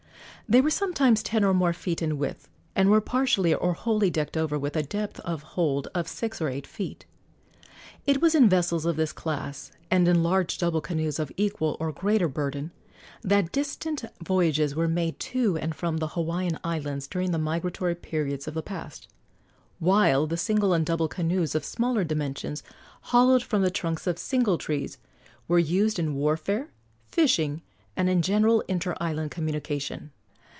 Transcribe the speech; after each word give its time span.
They 0.49 0.59
were 0.59 0.69
sometimes 0.69 1.23
ten 1.23 1.45
or 1.45 1.53
more 1.53 1.71
feet 1.71 2.01
in 2.01 2.17
width, 2.17 2.49
and 2.75 2.89
were 2.89 2.99
partially 2.99 3.53
or 3.55 3.71
wholly 3.71 4.09
decked 4.09 4.35
over, 4.35 4.59
with 4.59 4.75
a 4.75 4.83
depth 4.83 5.17
of 5.21 5.43
hold 5.43 5.87
of 5.95 6.09
six 6.09 6.41
or 6.41 6.49
eight 6.49 6.67
feet. 6.67 7.05
It 8.05 8.19
was 8.21 8.35
in 8.35 8.49
vessels 8.49 8.85
of 8.85 8.97
this 8.97 9.13
class, 9.13 9.71
and 9.89 10.09
in 10.09 10.23
large 10.23 10.57
double 10.57 10.81
canoes 10.81 11.19
of 11.19 11.31
equal 11.37 11.77
or 11.79 11.93
greater 11.93 12.27
burden, 12.27 12.71
that 13.21 13.53
distant 13.53 14.03
voyages 14.21 14.75
were 14.75 14.89
made 14.89 15.17
to 15.19 15.55
and 15.55 15.73
from 15.73 15.99
the 15.99 16.09
Hawaiian 16.19 16.59
Islands 16.65 17.07
during 17.07 17.31
the 17.31 17.37
migratory 17.39 17.95
periods 17.95 18.45
of 18.45 18.53
the 18.53 18.61
past, 18.61 19.07
while 19.79 20.27
the 20.27 20.35
single 20.35 20.73
and 20.73 20.85
double 20.85 21.07
canoes 21.07 21.55
of 21.55 21.63
smaller 21.63 22.03
dimensions, 22.03 22.61
hollowed 23.03 23.41
from 23.43 23.61
the 23.61 23.71
trunks 23.71 24.05
of 24.05 24.19
single 24.19 24.57
trees, 24.57 24.97
were 25.47 25.59
used 25.59 25.97
in 25.97 26.13
warfare, 26.15 26.71
fishing, 27.07 27.61
and 27.95 28.09
in 28.09 28.21
general 28.21 28.59
inter 28.67 28.97
island 28.99 29.31
communication. 29.31 30.11